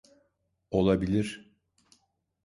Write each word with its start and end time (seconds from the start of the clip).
Olabilir. 0.71 1.51